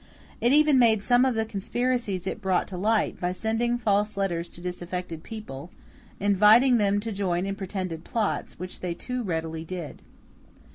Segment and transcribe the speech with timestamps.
[0.41, 4.49] It even made some of the conspiracies it brought to light, by sending false letters
[4.49, 5.69] to disaffected people,
[6.19, 10.01] inviting them to join in pretended plots, which they too readily did.